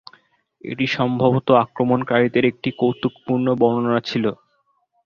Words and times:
এটি 0.61 0.85
সম্ভবত 0.97 1.47
আক্রমণকারীদের 1.63 2.43
একটি 2.51 2.69
কৌতুকপূর্ণ 2.79 3.47
বর্ণনা 3.61 3.99
ছিল। 4.01 4.25